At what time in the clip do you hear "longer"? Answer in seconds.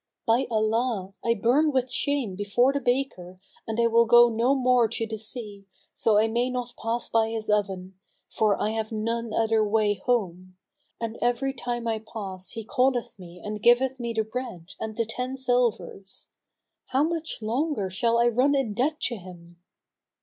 17.43-17.91